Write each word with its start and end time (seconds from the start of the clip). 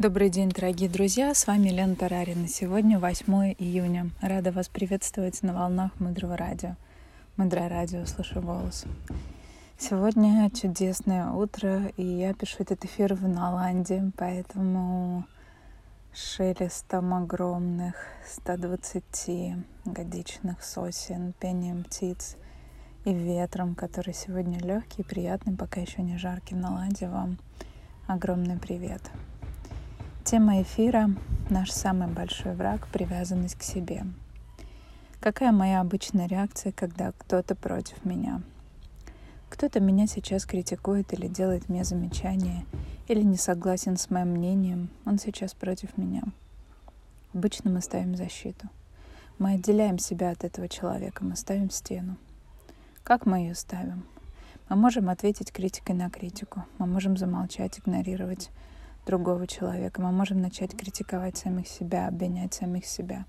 Добрый 0.00 0.30
день, 0.30 0.48
дорогие 0.48 0.88
друзья! 0.88 1.34
С 1.34 1.46
вами 1.46 1.68
Лена 1.68 1.94
Тарарина. 1.94 2.48
Сегодня 2.48 2.98
8 2.98 3.54
июня. 3.58 4.08
Рада 4.22 4.50
вас 4.50 4.70
приветствовать 4.70 5.42
на 5.42 5.52
волнах 5.52 5.90
Мудрого 6.00 6.38
радио. 6.38 6.76
Мудрое 7.36 7.68
радио, 7.68 8.06
слышу 8.06 8.40
голос. 8.40 8.86
Сегодня 9.76 10.50
чудесное 10.52 11.30
утро, 11.30 11.92
и 11.98 12.02
я 12.02 12.32
пишу 12.32 12.56
этот 12.60 12.82
эфир 12.86 13.12
в 13.12 13.28
Наланде, 13.28 14.10
поэтому 14.16 15.26
шелестом 16.14 17.12
огромных 17.12 17.96
120-годичных 18.46 20.64
сосен, 20.64 21.34
пением 21.38 21.84
птиц 21.84 22.38
и 23.04 23.12
ветром, 23.12 23.74
который 23.74 24.14
сегодня 24.14 24.60
легкий, 24.60 25.02
приятный, 25.02 25.54
пока 25.54 25.82
еще 25.82 26.00
не 26.00 26.16
жаркий 26.16 26.54
в 26.54 26.58
Наланде, 26.58 27.06
вам 27.06 27.36
огромный 28.06 28.58
привет. 28.58 29.02
Тема 30.30 30.62
эфира— 30.62 31.10
наш 31.50 31.72
самый 31.72 32.06
большой 32.06 32.54
враг— 32.54 32.86
привязанность 32.92 33.56
к 33.56 33.64
себе. 33.64 34.04
Какая 35.18 35.50
моя 35.50 35.80
обычная 35.80 36.28
реакция, 36.28 36.70
когда 36.70 37.10
кто-то 37.18 37.56
против 37.56 38.04
меня? 38.04 38.40
Кто-то 39.48 39.80
меня 39.80 40.06
сейчас 40.06 40.46
критикует 40.46 41.12
или 41.12 41.26
делает 41.26 41.68
мне 41.68 41.82
замечание, 41.82 42.64
или 43.08 43.22
не 43.22 43.36
согласен 43.36 43.96
с 43.96 44.08
моим 44.08 44.28
мнением, 44.28 44.90
он 45.04 45.18
сейчас 45.18 45.52
против 45.52 45.98
меня. 45.98 46.22
Обычно 47.34 47.72
мы 47.72 47.80
ставим 47.80 48.14
защиту. 48.14 48.68
Мы 49.40 49.54
отделяем 49.54 49.98
себя 49.98 50.30
от 50.30 50.44
этого 50.44 50.68
человека, 50.68 51.24
мы 51.24 51.34
ставим 51.34 51.70
стену. 51.70 52.14
Как 53.02 53.26
мы 53.26 53.38
ее 53.38 53.56
ставим? 53.56 54.04
Мы 54.68 54.76
можем 54.76 55.08
ответить 55.08 55.50
критикой 55.50 55.96
на 55.96 56.08
критику, 56.08 56.64
мы 56.78 56.86
можем 56.86 57.16
замолчать, 57.16 57.80
игнорировать 57.80 58.50
другого 59.06 59.46
человека. 59.46 60.00
Мы 60.00 60.12
можем 60.12 60.40
начать 60.40 60.76
критиковать 60.76 61.36
самих 61.36 61.68
себя, 61.68 62.08
обвинять 62.08 62.54
самих 62.54 62.86
себя. 62.86 63.26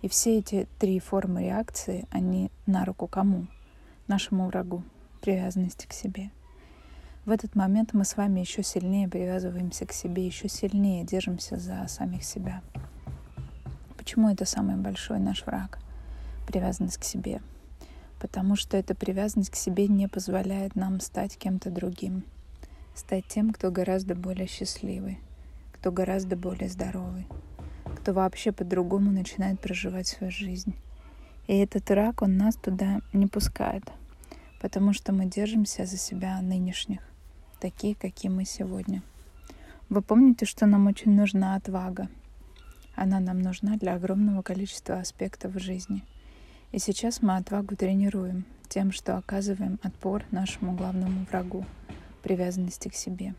И 0.00 0.08
все 0.08 0.38
эти 0.38 0.68
три 0.78 0.98
формы 0.98 1.42
реакции, 1.42 2.06
они 2.10 2.50
на 2.66 2.84
руку 2.84 3.06
кому? 3.06 3.46
Нашему 4.08 4.46
врагу, 4.46 4.82
привязанности 5.20 5.86
к 5.86 5.92
себе. 5.92 6.30
В 7.24 7.30
этот 7.30 7.54
момент 7.54 7.92
мы 7.92 8.04
с 8.04 8.16
вами 8.16 8.40
еще 8.40 8.64
сильнее 8.64 9.08
привязываемся 9.08 9.86
к 9.86 9.92
себе, 9.92 10.26
еще 10.26 10.48
сильнее 10.48 11.04
держимся 11.04 11.56
за 11.56 11.86
самих 11.86 12.24
себя. 12.24 12.62
Почему 13.96 14.28
это 14.28 14.44
самый 14.44 14.76
большой 14.76 15.20
наш 15.20 15.46
враг? 15.46 15.78
Привязанность 16.48 16.98
к 16.98 17.04
себе. 17.04 17.40
Потому 18.20 18.56
что 18.56 18.76
эта 18.76 18.96
привязанность 18.96 19.50
к 19.50 19.56
себе 19.56 19.86
не 19.86 20.08
позволяет 20.08 20.74
нам 20.74 21.00
стать 21.00 21.36
кем-то 21.36 21.70
другим— 21.70 22.24
стать 22.94 23.26
тем, 23.26 23.52
кто 23.52 23.70
гораздо 23.70 24.14
более 24.14 24.46
счастливый, 24.46 25.18
кто 25.72 25.90
гораздо 25.90 26.36
более 26.36 26.68
здоровый, 26.68 27.26
кто 27.96 28.12
вообще 28.12 28.52
по-другому 28.52 29.10
начинает 29.10 29.60
проживать 29.60 30.06
свою 30.06 30.30
жизнь. 30.30 30.74
И 31.46 31.56
этот 31.56 31.90
рак, 31.90 32.22
он 32.22 32.36
нас 32.36 32.56
туда 32.56 33.00
не 33.12 33.26
пускает, 33.26 33.90
потому 34.60 34.92
что 34.92 35.12
мы 35.12 35.26
держимся 35.26 35.86
за 35.86 35.96
себя 35.96 36.40
нынешних, 36.40 37.00
такие, 37.60 37.94
какие 37.94 38.30
мы 38.30 38.44
сегодня. 38.44 39.02
Вы 39.88 40.02
помните, 40.02 40.46
что 40.46 40.66
нам 40.66 40.86
очень 40.86 41.12
нужна 41.12 41.56
отвага. 41.56 42.08
Она 42.94 43.20
нам 43.20 43.40
нужна 43.40 43.76
для 43.76 43.94
огромного 43.94 44.42
количества 44.42 44.98
аспектов 45.00 45.58
жизни. 45.60 46.04
И 46.70 46.78
сейчас 46.78 47.20
мы 47.20 47.36
отвагу 47.36 47.74
тренируем 47.74 48.44
тем, 48.68 48.92
что 48.92 49.16
оказываем 49.16 49.78
отпор 49.82 50.24
нашему 50.30 50.72
главному 50.72 51.26
врагу— 51.30 51.66
привязанности 52.22 52.88
к 52.88 52.94
себе. 52.94 53.34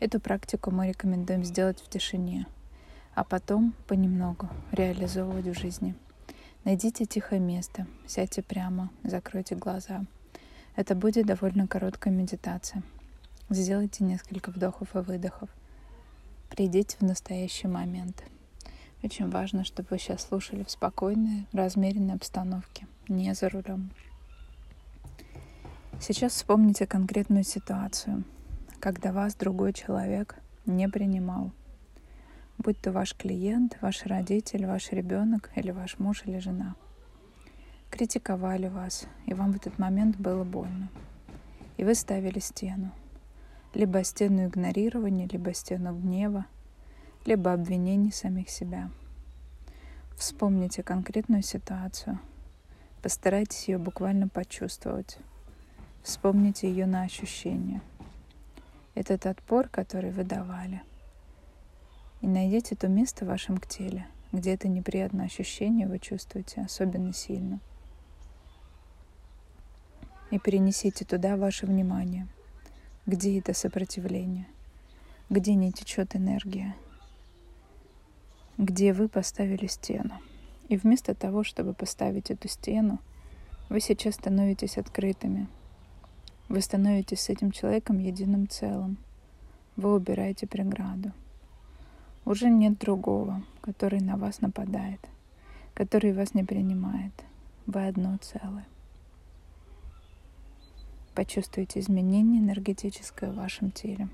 Эту 0.00 0.20
практику 0.20 0.70
мы 0.70 0.88
рекомендуем 0.88 1.44
сделать 1.44 1.80
в 1.80 1.88
тишине, 1.88 2.46
а 3.14 3.24
потом 3.24 3.72
понемногу 3.86 4.48
реализовывать 4.72 5.46
в 5.46 5.58
жизни. 5.58 5.94
Найдите 6.64 7.06
тихое 7.06 7.40
место, 7.40 7.86
сядьте 8.06 8.42
прямо, 8.42 8.90
закройте 9.04 9.54
глаза. 9.54 10.04
Это 10.76 10.94
будет 10.94 11.26
довольно 11.26 11.66
короткая 11.66 12.12
медитация. 12.12 12.82
Сделайте 13.50 14.04
несколько 14.04 14.50
вдохов 14.50 14.94
и 14.96 14.98
выдохов. 14.98 15.50
Придите 16.48 16.96
в 16.98 17.02
настоящий 17.02 17.68
момент. 17.68 18.22
Очень 19.02 19.30
важно, 19.30 19.64
чтобы 19.64 19.88
вы 19.90 19.98
сейчас 19.98 20.22
слушали 20.22 20.64
в 20.64 20.70
спокойной, 20.70 21.46
размеренной 21.52 22.14
обстановке, 22.14 22.86
не 23.08 23.34
за 23.34 23.48
рулем. 23.48 23.90
Сейчас 26.04 26.32
вспомните 26.32 26.84
конкретную 26.84 27.44
ситуацию, 27.44 28.24
когда 28.80 29.12
вас 29.12 29.36
другой 29.36 29.72
человек 29.72 30.34
не 30.66 30.88
принимал. 30.88 31.52
Будь 32.58 32.76
то 32.80 32.90
ваш 32.90 33.14
клиент, 33.14 33.78
ваш 33.80 34.04
родитель, 34.06 34.66
ваш 34.66 34.90
ребенок 34.90 35.52
или 35.54 35.70
ваш 35.70 36.00
муж 36.00 36.24
или 36.26 36.40
жена. 36.40 36.74
Критиковали 37.88 38.66
вас, 38.66 39.06
и 39.26 39.34
вам 39.34 39.52
в 39.52 39.56
этот 39.58 39.78
момент 39.78 40.16
было 40.16 40.42
больно. 40.42 40.88
И 41.76 41.84
вы 41.84 41.94
ставили 41.94 42.40
стену. 42.40 42.90
Либо 43.72 44.02
стену 44.02 44.46
игнорирования, 44.46 45.28
либо 45.28 45.54
стену 45.54 45.96
гнева, 45.96 46.46
либо 47.26 47.52
обвинений 47.52 48.10
самих 48.10 48.50
себя. 48.50 48.90
Вспомните 50.16 50.82
конкретную 50.82 51.44
ситуацию. 51.44 52.18
Постарайтесь 53.02 53.68
ее 53.68 53.78
буквально 53.78 54.26
почувствовать. 54.26 55.20
Вспомните 56.02 56.68
ее 56.68 56.86
на 56.86 57.02
ощущение. 57.02 57.80
Этот 58.96 59.24
отпор, 59.26 59.68
который 59.68 60.10
вы 60.10 60.24
давали. 60.24 60.82
И 62.20 62.26
найдите 62.26 62.74
то 62.74 62.88
место 62.88 63.24
в 63.24 63.28
вашем 63.28 63.58
теле, 63.58 64.06
где 64.32 64.54
это 64.54 64.66
неприятное 64.66 65.26
ощущение 65.26 65.86
вы 65.86 66.00
чувствуете 66.00 66.62
особенно 66.62 67.12
сильно. 67.12 67.60
И 70.32 70.40
перенесите 70.40 71.04
туда 71.04 71.36
ваше 71.36 71.66
внимание. 71.66 72.26
Где 73.06 73.38
это 73.38 73.54
сопротивление? 73.54 74.48
Где 75.30 75.54
не 75.54 75.70
течет 75.72 76.16
энергия? 76.16 76.74
Где 78.58 78.92
вы 78.92 79.08
поставили 79.08 79.66
стену? 79.66 80.20
И 80.68 80.76
вместо 80.76 81.14
того, 81.14 81.44
чтобы 81.44 81.74
поставить 81.74 82.30
эту 82.32 82.48
стену, 82.48 82.98
вы 83.68 83.80
сейчас 83.80 84.14
становитесь 84.14 84.78
открытыми— 84.78 85.46
вы 86.52 86.60
становитесь 86.60 87.22
с 87.22 87.28
этим 87.30 87.50
человеком 87.50 87.98
единым 87.98 88.46
целым. 88.46 88.98
Вы 89.76 89.94
убираете 89.94 90.46
преграду. 90.46 91.12
Уже 92.26 92.50
нет 92.50 92.78
другого, 92.78 93.42
который 93.62 94.00
на 94.00 94.18
вас 94.18 94.42
нападает, 94.42 95.00
который 95.72 96.12
вас 96.12 96.34
не 96.34 96.44
принимает. 96.44 97.14
Вы 97.64 97.86
одно 97.86 98.18
целое. 98.18 98.66
Почувствуйте 101.14 101.80
изменение 101.80 102.42
энергетическое 102.42 103.32
в 103.32 103.36
вашем 103.36 103.70
теле. 103.70 104.10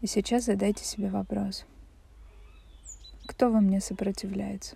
И 0.00 0.08
сейчас 0.08 0.46
задайте 0.46 0.84
себе 0.84 1.10
вопрос. 1.10 1.64
Кто 3.28 3.52
во 3.52 3.60
мне 3.60 3.80
сопротивляется? 3.80 4.74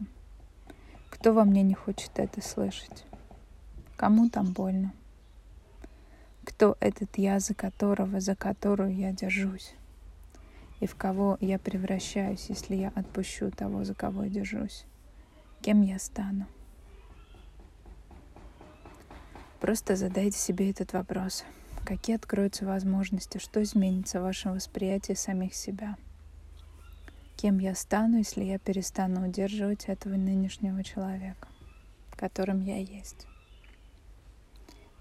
Кто 1.10 1.32
во 1.32 1.44
мне 1.44 1.64
не 1.64 1.74
хочет 1.74 2.12
это 2.14 2.40
слышать? 2.40 3.06
Кому 4.02 4.28
там 4.28 4.52
больно? 4.52 4.92
Кто 6.42 6.76
этот 6.80 7.18
я, 7.18 7.38
за 7.38 7.54
которого, 7.54 8.18
за 8.18 8.34
которую 8.34 8.92
я 8.92 9.12
держусь? 9.12 9.74
И 10.80 10.88
в 10.88 10.96
кого 10.96 11.38
я 11.40 11.56
превращаюсь, 11.60 12.46
если 12.48 12.74
я 12.74 12.88
отпущу 12.96 13.52
того, 13.52 13.84
за 13.84 13.94
кого 13.94 14.24
я 14.24 14.28
держусь? 14.28 14.86
Кем 15.60 15.82
я 15.82 16.00
стану? 16.00 16.46
Просто 19.60 19.94
задайте 19.94 20.36
себе 20.36 20.72
этот 20.72 20.94
вопрос. 20.94 21.44
Какие 21.86 22.16
откроются 22.16 22.66
возможности, 22.66 23.38
что 23.38 23.62
изменится 23.62 24.18
в 24.18 24.24
вашем 24.24 24.54
восприятии 24.54 25.12
самих 25.12 25.54
себя? 25.54 25.96
Кем 27.36 27.60
я 27.60 27.76
стану, 27.76 28.18
если 28.18 28.42
я 28.42 28.58
перестану 28.58 29.28
удерживать 29.28 29.84
этого 29.84 30.16
нынешнего 30.16 30.82
человека, 30.82 31.46
которым 32.16 32.62
я 32.62 32.78
есть? 32.78 33.28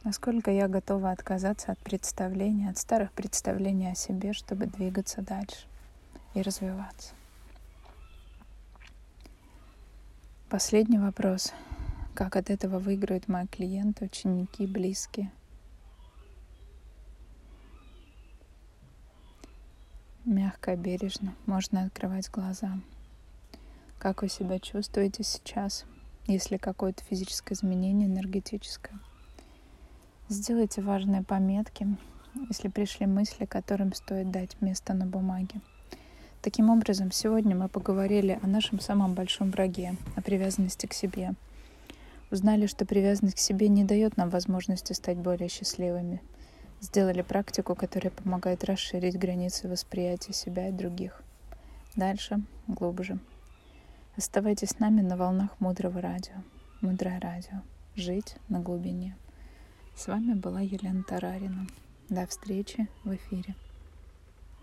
Насколько 0.03 0.50
я 0.50 0.68
готова 0.68 1.12
отказаться 1.12 1.71
от 1.71 1.77
представления, 1.77 2.71
от 2.71 2.77
старых 2.80 3.12
представлений 3.12 3.92
о 3.92 3.95
себе, 3.95 4.33
чтобы 4.33 4.65
двигаться 4.65 5.21
дальше 5.21 5.68
и 6.33 6.42
развиваться. 6.42 7.13
Последний 10.50 10.98
вопрос. 10.98 11.53
Как 12.15 12.36
от 12.36 12.50
этого 12.50 12.80
выиграют 12.80 13.27
мои 13.27 13.45
клиенты, 13.45 14.06
ученики, 14.06 14.65
близкие? 14.65 15.31
Мягко, 20.25 20.75
бережно 20.75 21.36
можно 21.45 21.83
открывать 21.83 22.30
глаза. 22.31 22.80
Как 24.00 24.24
вы 24.24 24.30
себя 24.30 24.57
чувствуете 24.59 25.24
сейчас, 25.24 25.86
если 26.25 26.57
какое-то 26.57 27.04
физическое 27.04 27.54
изменение 27.54 28.07
энергетическое? 28.07 29.00
Сделайте 30.31 30.81
важные 30.81 31.24
пометки 31.24 31.86
если 32.48 32.69
пришли 32.69 33.06
мысли, 33.06 33.44
которым 33.44 33.94
стоит 33.94 34.31
дать 34.31 34.56
место 34.62 34.94
на 34.94 35.06
бумаге. 35.06 35.60
Таким 36.42 36.69
образом, 36.69 37.12
сегодня 37.12 37.54
мы 37.54 37.68
поговорили 37.68 38.39
о 38.42 38.48
нашем 38.48 38.80
самом 38.80 39.13
большом 39.13 39.51
враге, 39.51 39.98
о 40.16 40.22
привязанности 40.22 40.86
к 40.86 40.94
себе. 40.94 41.33
Узнали, 42.31 42.66
что 42.68 42.86
привязанность 42.86 43.36
к 43.36 43.39
себе 43.39 43.68
не 43.68 43.83
дает 43.83 44.16
нам 44.16 44.30
возможности 44.30 44.94
стать 44.94 45.18
более 45.18 45.50
счастливыми. 45.50 46.22
Сделали 46.80 47.24
практику, 47.24 47.75
которая 47.75 48.12
помогает 48.12 48.63
расширить 48.63 49.19
границы 49.19 49.68
восприятия 49.68 50.31
себя 50.31 50.69
и 50.69 50.72
других. 50.72 51.22
Дальше, 51.98 52.42
глубже. 52.68 53.19
Оставайтесь 54.16 54.69
с 54.69 54.80
нами 54.80 55.01
на 55.01 55.18
волнах 55.18 55.60
мудрого 55.60 56.00
радио. 56.00 56.36
Мудрое 56.80 57.19
радио. 57.19 57.63
Жить 57.98 58.38
на 58.48 58.62
глубине. 58.62 59.18
С 59.95 60.07
вами 60.07 60.33
была 60.33 60.61
Елена 60.61 61.03
Тарарина. 61.03 61.67
До 62.09 62.25
встречи 62.25 62.88
в 63.03 63.13
эфире. 63.15 63.55